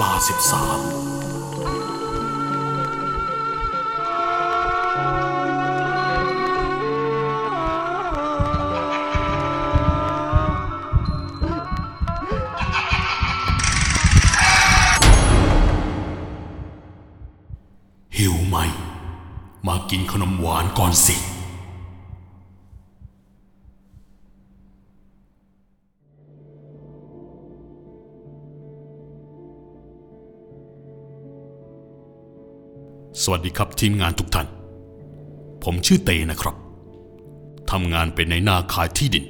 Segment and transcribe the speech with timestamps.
[0.00, 0.80] ลาสิบสาม
[18.18, 18.56] หิวไหม
[19.66, 21.16] มากินขนมหวานก่อนสิ
[33.28, 34.48] สวัสดีครับทีมงานทุกท่าน
[35.64, 36.56] ผมชื่อเตนะครับ
[37.70, 39.24] ทำงานเป็นในหน้าขายที่ดิน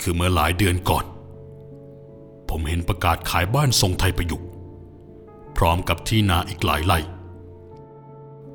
[0.00, 1.04] คือเมื่อหลายเดือนก่อน
[2.48, 4.46] ผมเห็นประกาศขายบ้านทรงไทยประยุกต์
[5.56, 6.98] พร้อมกับที่นาอีกหลายไร่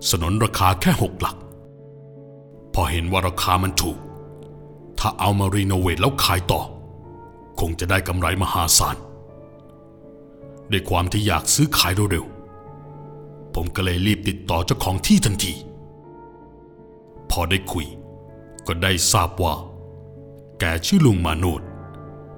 [0.09, 1.35] สนนราคาแค่หกหลัก
[2.73, 3.97] พอเห็นว่าราคามันถูก
[4.99, 6.61] ถ้าเอามารีโนเวทแล้วขายต่อ
[7.59, 8.95] คงจะได้กำไรมหาศาล
[10.71, 12.27] ด้วยความที่อยากซื้อขายเร็ว
[13.55, 15.53] ผมก็เลยรีบติดต่อเจ้าของที่ทันที
[17.31, 17.85] พอได้คุย
[18.67, 19.53] ก็ได้ทราบว่า
[20.59, 21.61] แกชื่อลุงมาโนด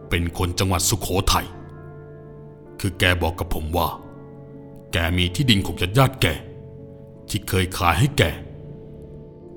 [0.10, 1.48] เป็นคนจังหวัดสุขโขทัย
[2.80, 3.88] คือแกบอกกับผมว่า
[4.92, 6.26] แกมีที่ดินของญาติญาติแก
[7.30, 8.24] ที่เคยขายให้แก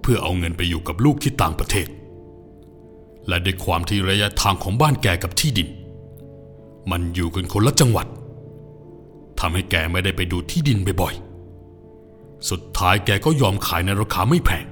[0.00, 1.88] เพื่อเอาเงินไปอยู่กับลูกที่ต่างประเทศ
[3.28, 5.68] และด้วยความที่ระยะทางของบ้านแกกับที่ดิน
[6.90, 8.06] มันอยู่กันคนละจังหวัด
[9.40, 11.27] ทำให้แกไม่ได้ไปดูที่ดินบ่อยๆ
[12.50, 14.66] สุดท้ายแกก็ยอมขายในราคาไม่แพง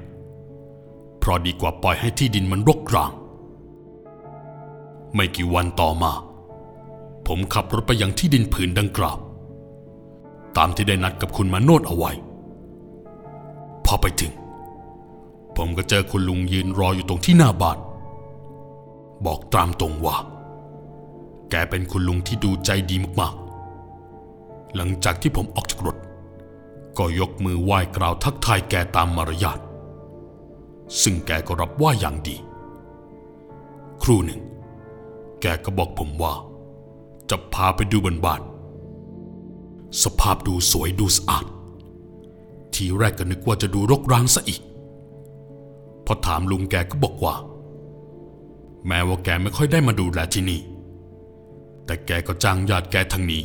[1.18, 3.12] เพราะดีกว่าปล่อยให้ที่ดินมันรกร้าง
[5.14, 6.12] ไม่กี่วันต่อมา
[7.26, 9.18] ผมขับรถไปยังที่ดินผืนดังกล่าว
[10.56, 12.12] ตามที่ได้นัดกับคุณมาโนดเอาไว้
[13.84, 14.32] พอไปถึง
[15.56, 17.78] ผมก็เจอคุณลุงยืนรออยู่ตรงที่หน้าบ้าน
[19.26, 20.16] บอกตามตรงว่า
[21.50, 25.95] แกเป็นคุณลุงที่ดูใจดีมากๆ หลังจากที่ผมออกจากรถ
[26.98, 29.58] ก็ยกมือไหว้กล่าวทักทายแกตามมารยาท
[31.02, 32.36] ซึ่งแกก็รับว่าอย่างดี
[34.02, 34.40] ครู่หนึ่ง
[35.40, 36.34] แกก็บอกผมว่า
[37.30, 38.42] จะพาไปดูบนบ้าน
[40.02, 41.46] สภาพดูสวยดูสะอาด
[42.74, 44.60] ทีแรกก็นึกว่าจะดูรกร้างซะอีก
[46.06, 47.34] พอถามลุงแกก็บอกว่า
[48.86, 50.60] แม้ว่าแกไม่ค่อยได้มาดูแลที่นี่
[51.84, 53.42] แต่แกก็จ้างญาติแกทางนี้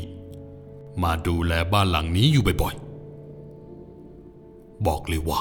[1.03, 2.75] มาดูแลบ้านหลังนี้อยู่บ่อย
[4.87, 5.39] บอกเลยว่า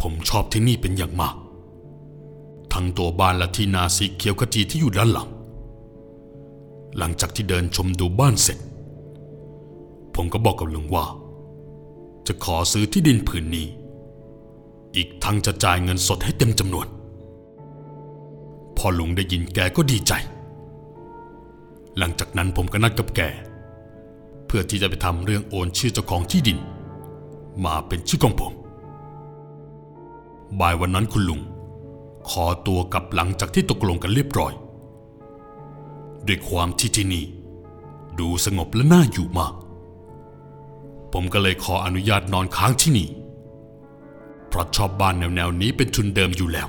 [0.00, 1.36] ผมชอบที่นี่เป็นอย่างมาก
[2.72, 5.28] ทั้งตัวบ้านและที่นาสีเขียวขจีที่อยู่ด้านหลัง
[6.98, 8.58] หลังจากที่เดินชมดูบ้านเสร็จ
[10.14, 11.04] ผมก็บอกกับลุงว่า
[12.26, 13.66] จะขอซื้อที่ดินผืนนี้
[14.96, 16.86] อีกทั้งจะจ่ายเงินสดให้เต็มจำนวน
[18.76, 20.12] พอลุงได้ยินแกก็ดีใจ
[21.98, 23.20] หลังจากนั้นผมก็นัดกับแก
[24.46, 26.58] เพื่อที่จะไปทำเรื่องโอนชื่อเจ้าของที่ดิน
[27.64, 28.52] มาเป็นชื่อของผม
[30.60, 31.40] บ่ายวันนั้นคุณลุง
[32.30, 34.52] ขอตัวกลับหลังจากที่ตกลงกันเรียบร้อย
[36.26, 37.24] ด้วยความที่ที่นี่
[38.18, 39.54] ดูสงบและน่าอยู่มาก
[41.12, 43.08] ผมก็เลยขออนุญาตนอนค้างที่นี่
[44.48, 46.68] เพราะชอบบ้านแนวๆนี้เป็นทุนเดิมอยู่แล้ว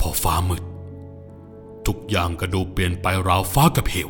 [0.00, 0.62] พอฟ้ามืด
[1.86, 4.08] ทุกอย่างก็ดูเปลี่ยนไปราวฟ้ากับเหว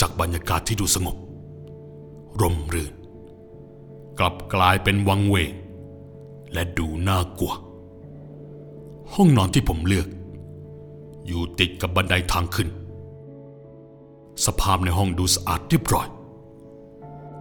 [0.00, 1.16] จากบรรยากาศที่ดูสงบ
[2.40, 2.94] ร่มรื่น
[4.18, 5.52] กลับกลายเป็นวังเวง
[6.52, 7.54] และดูน่ากลัว
[9.14, 10.08] ห้องนอนที่ผมเลือก
[11.26, 12.68] อยู่ติดกับบันไดทางขึ้น
[14.46, 16.06] สภาพในห้องดูสะอาดเรียบร้อย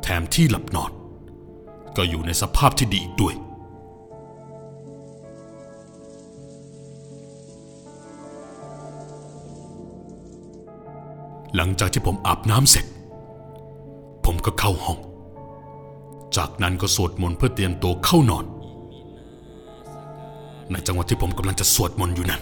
[0.01, 0.91] แถมที่หลับนอน
[1.97, 3.35] ก็อยู่ในสภาพที่ดีอีกด้วย
[11.55, 12.85] หลังจากที่ผมอาบน้ำเสร็จ
[14.45, 14.99] ก็เข้าห้อง
[16.37, 18.45] จากนั้นก็สวดมนต์เพื่อเตรียมตัวเข้านอน
[20.71, 22.41] ในจังหวะที่ผมกำลังจะสวดมนต์อยู่นั้น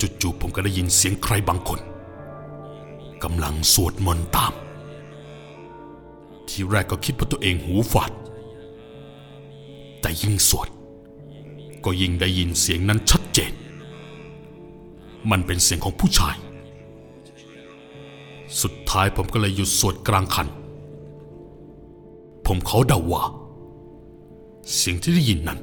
[0.00, 1.80] จู่ๆผมก็ได้ยินเสียงใครบางคน
[3.22, 4.52] กำลังสวดมนต์ตาม
[6.48, 8.12] ทีแรกก็คิดว่าตัวเองหูฝาด
[10.00, 10.68] แต่ยิ่งสวด
[11.84, 13.52] ก็ยิ่งได้ยินเสียงนั้นชัดเจน
[15.30, 16.36] มันเป็นเสียงของผู้ชาย
[18.90, 20.48] ท้ายผมก็เลยหยุดสวดกลางคัน
[22.46, 23.22] ผมเขาเดาว่า
[24.74, 25.60] เสียงที่ได้ยินนั้น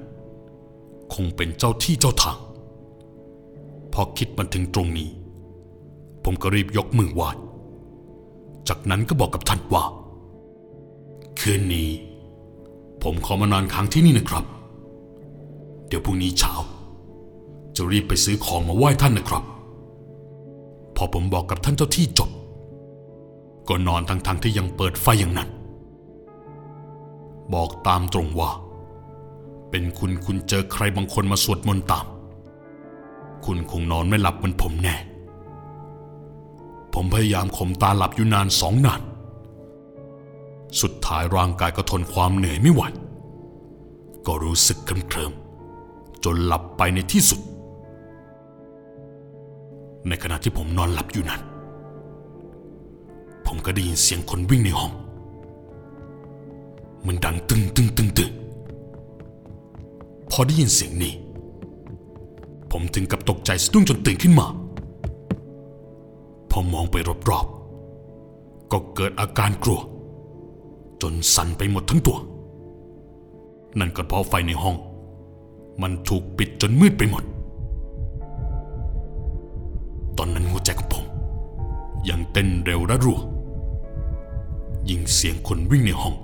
[1.14, 2.38] คงเป็นเจ้าที่เจ้าทาง
[3.94, 5.10] พอคิดมาถึงตรงนี้
[6.24, 7.30] ผมก็รีบยกมือไหว้
[8.68, 9.84] จากนั้นก็บอกกับท่านว่า
[11.40, 11.90] คืนนี้
[13.04, 14.46] ผมขอมานอนค้างที่นี่นะครับ
[15.88, 16.54] เดี๋ยวพรุ่งนี้เช้า
[17.76, 19.44] จะรีบไปซื้อของมาไหว้ท่านนะครับ
[20.96, 22.30] พอผมบอกกับท่านเจ้าที่จบ
[23.70, 25.50] ก็นอนทั้งๆที่ยังเปิดไฟอย่างนั้น
[27.54, 28.52] บอกตามตรงว่า
[29.70, 32.06] เป็นคุณคุณเจอใครบางคนมาสวดมนต์ตาม
[33.46, 34.96] คุณคงนอนไม่หลับเหมือนผมแน่
[36.94, 39.02] ผมพยายามข่มตาหลับอยู่นานสองนาน
[40.82, 42.82] สุดท้ายร่างกายก็ทนความเหนื่อยไม่ไหว
[44.28, 45.34] ก็รู้สึกเคลิ้ม
[46.24, 47.42] จนหลับไปในที่สุด
[50.08, 51.42] ในขณะที่ผมนอนหลับอยู่นั้น
[53.48, 54.92] ผมก็ได้ยินเสียงคนวิ่งในห้อง
[57.06, 58.32] มันดังตึงตึงตึงตึง
[60.32, 61.14] พอได้ยินเสียงนี้
[62.72, 64.48] ผมถึงกับตกใจสะดุ้งจนตื่นขึ้นมา
[66.52, 66.96] พอมองไป
[67.30, 69.80] รอบๆ ก็เกิดอาการกลัว
[71.02, 72.18] จนสั่นไปหมดทั้งตัว
[73.80, 74.76] นั่นก็เพราะไฟในห้อง
[75.82, 77.24] มันถูกปิดจนมืดไปหมด
[80.18, 81.06] ตอนนั้นหัวใจของผม
[82.10, 83.20] ยังเต้นเร็วและรัว
[84.90, 86.16] ยิ่งเสียงคนวิ่งในห้อง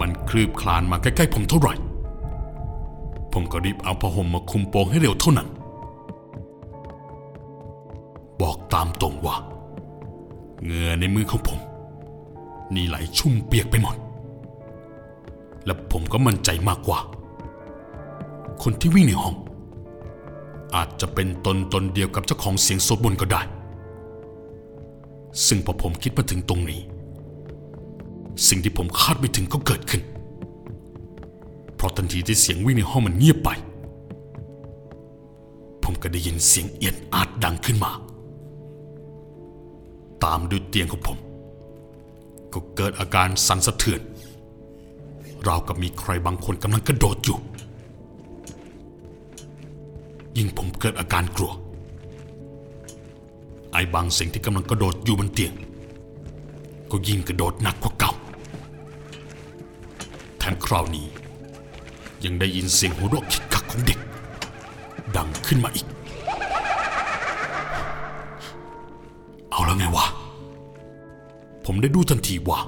[0.00, 1.74] มันคลืบคลานมาใกล้ๆผมเท่าไหร่
[3.32, 5.48] ผมก็รีบเอาผ้าห่มมาคลุมโปงให้เร็วเท่านั้น
[8.40, 9.36] บอกตามตรงว่า
[10.62, 11.60] เหงื่อในมือของผม
[12.74, 13.96] นี่ไหลชุ่มเปียกไปหมด
[15.64, 16.98] และผมก็มั่นใจมากกว่า
[18.62, 19.36] คนที่วิ่งในห้อง
[20.74, 23.42] อาจจะเป็นตนตนเดียวกับเจ้าของเสียงสวดมนก็ได้
[25.46, 26.80] ซึ่งพอผมคิดมาถึงตรงนี้
[28.48, 30.02] สิ่งที่ผมคาดไม่ถึงก็เกิดขึ้น
[31.76, 33.50] เพราะทันทีที่เสียงวิ่งในห้องมันเงียบไป
[35.82, 37.90] ผมก็ได้ยินเสียงเอียดอาดดังขึ้นมา
[40.24, 41.18] ตามด้วยเตียงของผม
[42.52, 44.00] ก็เกิดอาการสั่นสะเทือน
[45.46, 47.38] ราวกับมีใครบางคนกำลังกระโดดอยู่
[50.36, 51.52] ยิ่งผมเกิดอาการกลัว
[53.72, 55.52] ไอ้บางสิ่งที่กำลังกระโดดอยู่บนเตียง
[56.90, 58.12] ก็ยิ่งกระโดดหนักกว่าเก่า
[60.66, 61.06] คราวนี้
[62.24, 63.98] ยังได้ยินเสียงหัวเราะคิกคักของเด็ก
[65.16, 65.86] ดังขึ้นมาอีก
[69.50, 70.06] เอาแล้วไงวะ
[71.64, 72.60] ผมได้ดูทันทีว่า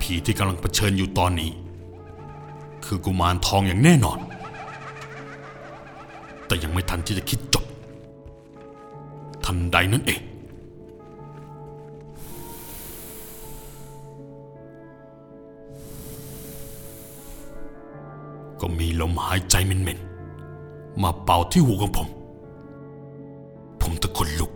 [0.00, 1.50] ผีที่กำลังเผชิญอยู่ตอนนี้
[2.84, 4.18] คือกุมารทองอย่างแน่นอน
[6.46, 7.64] แต่ยังไม่ทันที่จะคิดจบ
[9.44, 10.20] ทันใดนั้นเอง
[18.62, 22.08] ก็มีลมหายใจเหม็นๆมาเป่าที่หูของผม
[23.80, 24.52] ผมตะคนลุก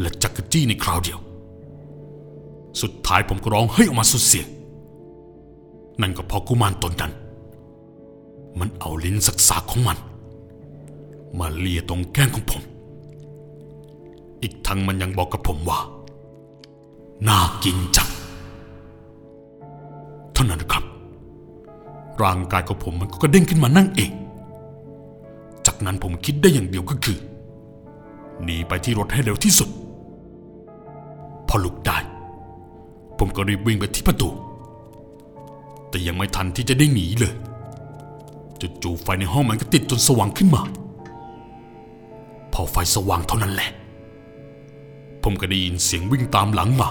[0.00, 1.18] และจักรจี้ในคราวเดียว
[2.80, 4.48] สุดท้ายผมก็ร้องเฮ้ออกมาสุดเสียง
[6.00, 7.12] นั่นก็เพราะกุมารตนนั้น
[8.58, 9.98] มันเอาลิ้นสักสาของมัน
[11.38, 12.62] มาเลียตรงแก้มของผม
[14.42, 15.78] อีกทั้งมันยังบอกกับผมว่า
[17.28, 18.09] น่ากินจัง
[22.22, 24.12] ร่างกายของผมมันก็กระเด้งขึ้นมานั่งเอง
[25.66, 27.18] จากนั้นผมคิดได้อย่างเดียวก็คือ
[28.42, 29.68] หนีไปที่รถให้เร็วที่สุด
[31.48, 31.98] พอลุกได้
[33.18, 34.28] ผมก็รีบวิ่งไปที่ประตู
[35.88, 37.34] แต่ยังไม่ทันที่จะได้หนีเลย
[38.82, 40.62] จู่ๆไฟในห้องมันก็ติดจนสว่างขึ้นมา
[42.52, 43.70] พอไฟสว่างเท่านั้นแหละ
[45.22, 46.88] ผมก็ได้ยินเสียงวิ่งตามหลังมา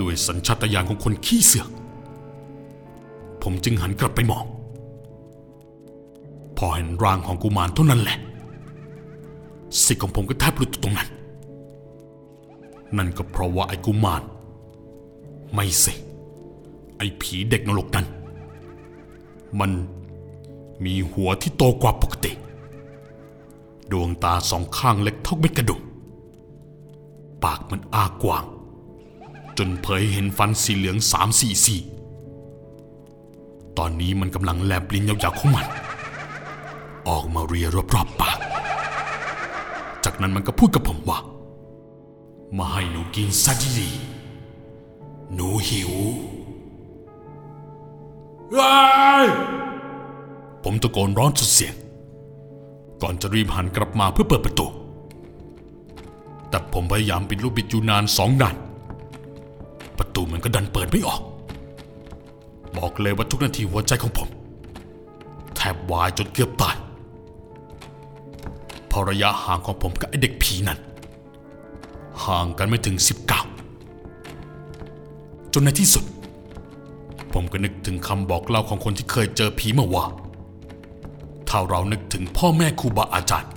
[0.00, 1.68] ด้วยสัญชาตญาณของคนขี้เสือก
[3.42, 4.44] ผมจึงหันกลับไปมอง
[6.56, 8.18] พอเห็นร่างของกุมารเท่านั้นแหละ
[9.84, 11.08] สิทธิ์ของผมก็แทบหลุดตรงนั้น
[12.96, 14.22] นั่นก็เพราะว่าไอ้กุมาร
[15.54, 15.92] ไม่สิ
[16.98, 18.06] ไอ้ผีเด็กนรกนั้น
[19.60, 19.70] มัน
[20.84, 22.32] มีหัวที่โตกว่าปกติ
[23.92, 25.82] ดวงตาสองข้างเล็กเท่าเม็ดกระดูก
[27.44, 28.44] ปากมันอ้ากว้าง
[29.58, 31.80] จนเผยเห็นฟันสีเหลืองสามสี่สี่
[33.78, 35.66] ตอนนี้มันกำลังแลบลิ้นยาวๆของมัน
[37.08, 38.38] ออกมาเรียรอบๆปาก
[40.04, 41.18] จากนั้นมันก็พูดกับผมว่า
[42.58, 45.92] มาให้หนูกินซะดีๆหนูหิว
[48.58, 48.76] ว้า
[49.24, 49.26] ย
[50.64, 51.74] ผมตะโกนร้องสุดเสียง
[53.02, 54.66] ก่อนจะรีบหันกลับมาเพื่อเปิดประตู
[56.48, 58.56] แต่ผมพยายามปิดลูกบิดอยู่นานสองนาน
[59.98, 61.20] ประตูมันก็ดันเปิดไม่ออก
[62.78, 64.28] บอกเลยว่าทุกนาทีหัวใจของผม
[65.56, 66.76] แทบวายจนเกือบตาย
[68.90, 70.78] พอระยะห่างของผมกับไอเด็กผีนั้น
[72.24, 72.96] ห่างกันไม่ถึง
[73.84, 76.04] 19 จนในที่สุด
[77.32, 80.04] ผมก็นึกถึงคำบอกเล่าของคนที่เคยเจอผีมาว่า
[81.48, 83.52] ถ้าเรานึกถึงพ่อแม่ครูบาอาจารย์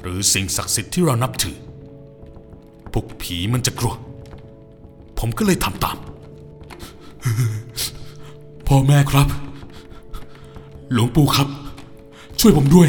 [0.00, 1.56] หรือสิ่งศักดิ์สิทธิ์ที่เรานับถือ
[2.92, 3.94] พวกผีมันจะกลัว
[5.18, 5.96] ผมก็เลยทำตาม
[8.72, 9.28] พ่อแม่ครับ
[10.92, 11.48] หลวงปู่ครับ
[12.40, 12.88] ช่วยผมด้วย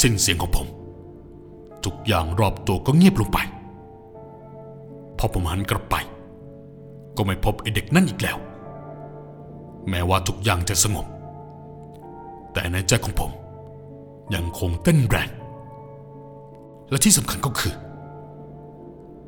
[0.00, 0.66] สิ้นเสียงของผม
[1.84, 3.38] ทุกอย่างรอบตัวก็เงียบลงไป
[5.18, 5.96] พอผมหันกลับไป
[7.16, 8.36] ก็ไม่พบไอเด็กนั่นอีกแล้ว
[9.88, 11.06] แม้ว่าทุกอย่างจะสงบ
[12.52, 13.30] แต่ในใจของผม
[14.34, 15.30] ยังคงเต้นแรง
[16.90, 17.74] และที่สำคัญก็คือ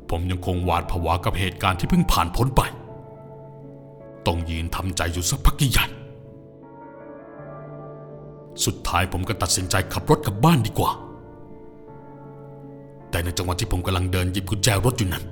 [0.09, 2.61] ผมยังคงหวาดผวากับเหตุการณ์ที่เพิ่งผ่านพ้นไป
[4.27, 5.85] ต้องยืนทำใจอยู่สักพักใหญ่
[8.65, 10.91] สุดท้ายผมก็ตัดสินใจขับรถกลับบ้านดีกว่า
[13.09, 15.25] แต่ในจังหวะที่ผมกำลังเดินหยิบกุญแจรถอยู่นั้น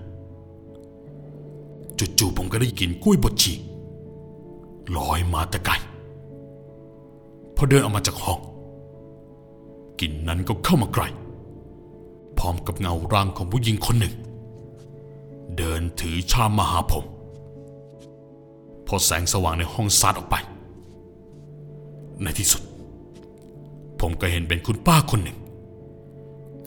[2.20, 3.54] จู่ๆผมก็ได้กลินกล้วยบดชี
[4.98, 5.74] ลอยมาแต่ไกล
[7.56, 8.40] พอเดินออกมาจากห้อง
[10.00, 11.08] กลิ่นนั้นก็เข้ามาใกล้
[12.38, 14.16] พร้อมกับเงาร่างของผู้หญิงคนหนึ่ง
[15.58, 17.06] เดินถือชามมาหาผม
[18.88, 20.36] พอแสงสว่างในห้องสาดออกไป
[22.24, 22.62] ในที่สุด
[24.00, 25.38] ผมก็เห็นเป็นคุณป้าคนหนึ่ง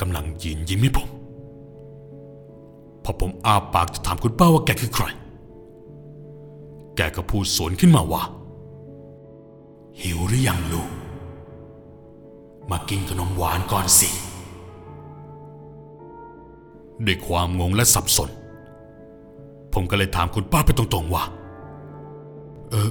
[0.00, 1.08] กำลังยืนยิ้มให้ผม
[3.04, 5.04] พอผมอ้าปากจะถามคุณป้าว่าแกคือใคร
[6.96, 8.22] แกก็พูดสวนขึ้นมาว่า
[10.00, 10.90] หิวหรือยังลูก
[12.70, 14.08] มากินขนมหวานก่อนสิ
[17.06, 18.30] ด้วยความงงและสับสน
[19.72, 21.24] ผมก็เลยถามคุณป้าไปตรงๆว่า
[22.70, 22.90] เออ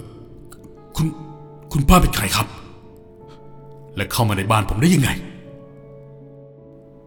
[0.95, 1.07] คุณ
[1.71, 2.47] คุณป้าเป็นใครครับ
[3.95, 5.09] และเข้ามาในบ้านผมได้ยังไง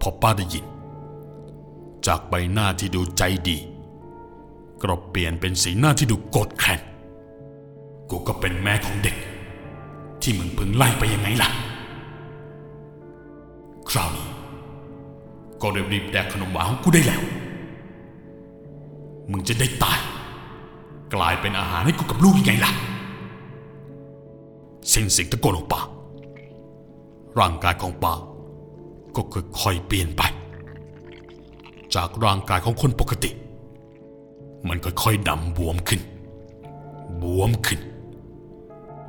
[0.00, 0.64] พอป้าได้ยิน
[2.06, 3.58] จากใบหน้าที่ดูใจดี
[4.82, 6.80] กลับเปลี่ยนเป็นสีหน้าที่ดูโกรธแค้น
[8.10, 9.16] กูก็เป็นแม่ของเด็ก
[10.22, 11.50] ที่มึงเพิ่งไล่ไปยังไงล่ะ
[13.90, 14.28] คราวนี้
[15.60, 17.22] ก็รีบๆแดกขนมหวานของกูได้แล้ว
[19.30, 19.98] มึงจะได้ตาย
[21.14, 22.72] กลายเป็นอาหารให้กูกับลูกยังไงล่ะ
[24.92, 25.80] สิ้นสียงตะโกนของปา
[27.38, 28.14] ร่างกายของปา
[29.14, 29.22] ก็
[29.60, 30.22] ค่อยๆเปลี่ยนไป
[31.94, 33.30] จากร่างกายของคนปกติ
[34.68, 36.00] มันค่อยๆดำบวมขึ้น
[37.22, 37.80] บวมขึ้น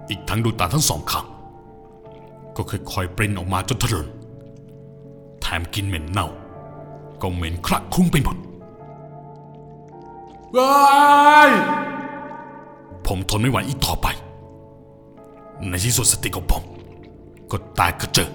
[0.09, 1.25] อีกทั้งดูตาทั้งสองข้าง
[2.55, 4.07] ก็ค่อยๆปริ้นออกมาจนทะลน
[5.41, 6.27] แถมกินเหม็นเน่า
[7.21, 8.37] ก็เหม็นคลักคลุ้งไปหมด
[10.57, 11.51] ว้าย
[13.07, 14.07] ผมทนไม่ไหวอีกต่อไป
[15.69, 16.63] ในที่สุดสติของผม
[17.51, 18.31] ก็แตกกระเจิง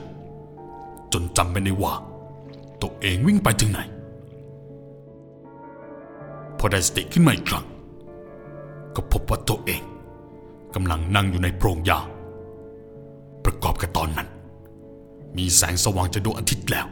[1.12, 1.94] จนจำไม่ได้ว่า
[2.82, 3.80] ตัวเองวิ่งไปถึงไหน
[6.58, 7.66] พอได้สติขึ้นมาอีกครั้ง
[8.94, 9.82] ก็พบว่าตัวเอง
[10.74, 11.98] กำลังนั่งอยู่ในโพรงหญ้า
[13.44, 14.28] ประกอบกับตอนนั้น
[15.36, 16.86] มีแสงสว่างจากดวงอาทิตย์แล้ว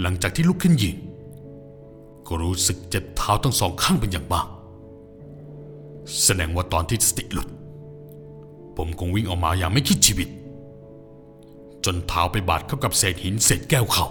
[0.00, 0.96] หลังจากที่ลุกขึ้นยืน
[2.26, 4.46] ก็รู้สึกเจ็บเท้าทั้งสองข้างเป็นอย่างมาก
[6.24, 7.48] แสดงว่าตอนที่สติหลุด
[8.76, 10.28] ผมคงวิ่งออกมาอย่างไม่คิดชีวิต
[11.84, 14.06] จนเท้าไปบาดเข้ากับเศษหินเศษแก้วเขา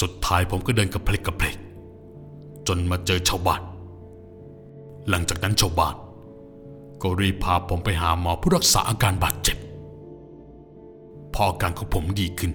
[0.00, 1.56] สุดท้ายผมก็เดินกระเพลกกระเพลก
[2.68, 3.62] จนมาเจอชาวบ้าน
[5.08, 5.94] หลังจากนั้นชาวบ้าน
[7.02, 9.56] ก็รีบพาผมไปหาหมอผู้รักษาอาการบาดเจ็บ
[11.34, 12.52] พออาการของผมดีขึ้น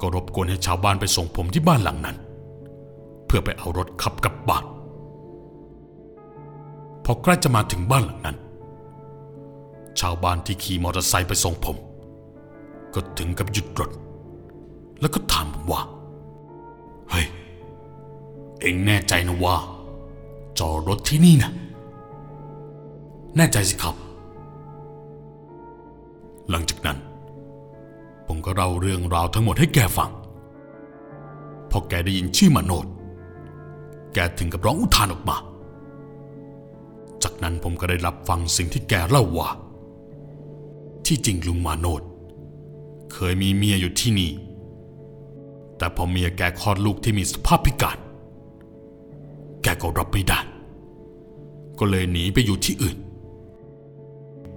[0.00, 2.16] ก็รบกวนให้ชาวบ้านไปส่งผมที่บ้านหลังนั้น
[3.26, 4.64] เพื่อไปเอารถขับกลับบ้าน
[7.04, 8.36] พอใกล้จะมาถึงบ้านหลังนั้น
[10.00, 11.76] ชาวบ้านที่ขี่มอเตอร์ไซค์ไปส่งผม
[12.94, 13.90] ก็ถึงกับหยุดรถ
[15.00, 15.82] แล้วก็ถามผมว่า
[17.10, 17.26] เฮ้ย
[18.60, 19.56] เอ็งแน่ใจนะว่า
[20.58, 21.50] จอดรถที่นี่นะ
[23.36, 23.94] แน่ใจสิครับ
[26.50, 26.98] หลังจากนั้น
[28.26, 30.10] ผมก็เล่าเรื่องราวทั้งหมดให้แกฟัง
[31.70, 32.86] พอแกได้ยินชื่อมาโนด
[34.14, 35.36] แกถึงกับร้องอุทานออกมา
[37.24, 39.48] จากนั้นผมก็ได้รับฟังสิ่งที่แกเล่าว่า
[41.06, 42.02] ที่จริงลุงมาโนด
[43.12, 44.32] เคยมีเมียอยู่ที่นี่
[45.78, 47.98] แต่พอเมียแกคลอดลูกที่มีสภาพพิการ
[49.62, 50.40] แกก็รับไม่ได้
[51.78, 52.98] ก็เลยหนีไปอยู่ที่อื่น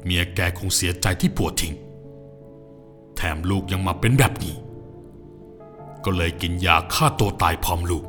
[0.03, 1.73] เมียแกคงเสียใจที่ผัวทิ้ง
[3.15, 4.55] แถมลูกยังมาเป็นแบบนี้
[6.05, 8.05] ก็เลยกินยาฆ่าตัวตายพร้อมลูก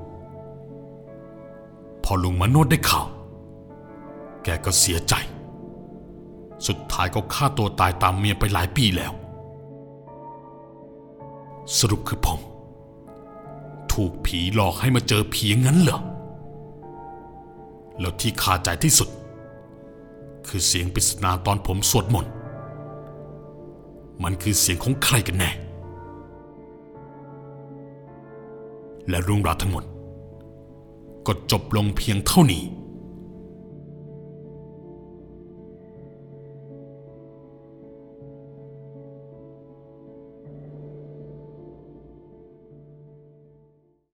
[2.05, 3.07] พอลุงมโนดได้ข่าว
[4.49, 5.15] แกก็เสียใจ
[6.67, 9.13] สุดท้ายก็ฆ่าตัวตายตามเมียไปหลายปีแล้ว
[11.79, 12.41] สรุปคือผม
[13.93, 16.01] ถูกผีหลอกให้มาเจอผีงั้นเหรอ
[18.01, 19.09] แล้วที่คาใจที่สุด
[20.47, 22.33] คือเสียงปริศนาตอนผมสวดมนต์
[24.23, 25.51] มันคือเสียงของใครกันแน่
[29.09, 29.85] และเรื่องราวทั้งหมด
[31.27, 32.65] ก็จบลงเพียงเท่านี้